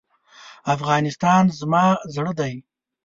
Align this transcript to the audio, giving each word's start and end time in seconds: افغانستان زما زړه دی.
افغانستان 0.75 1.43
زما 1.59 1.85
زړه 2.15 2.33
دی. 2.39 2.53